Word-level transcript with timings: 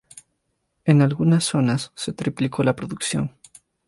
En 0.83 1.03
algunas 1.03 1.43
zonas, 1.43 1.91
se 1.93 2.11
triplicó 2.11 2.63
la 2.63 2.75
producción. 2.75 3.37